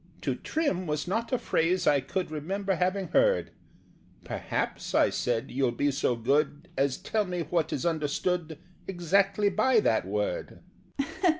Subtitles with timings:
[0.21, 3.51] "To trim" was not a phrase I could Remember having heard:
[4.23, 9.79] "Perhaps," I said, "you'll be so good As tell me what is understood Exactly by
[9.81, 10.61] that word?"